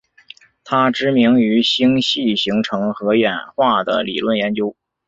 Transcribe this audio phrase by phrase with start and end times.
[0.63, 4.75] 她知名于星系形成和演化的理论研究。